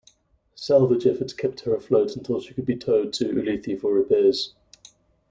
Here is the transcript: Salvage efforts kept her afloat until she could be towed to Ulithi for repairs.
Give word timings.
Salvage 0.55 1.05
efforts 1.05 1.31
kept 1.31 1.59
her 1.59 1.75
afloat 1.75 2.15
until 2.15 2.39
she 2.41 2.55
could 2.55 2.65
be 2.65 2.75
towed 2.75 3.13
to 3.13 3.25
Ulithi 3.25 3.79
for 3.79 3.93
repairs. 3.93 4.55